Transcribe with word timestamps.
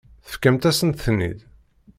Tefkamt-asent-ten-id. 0.25 1.39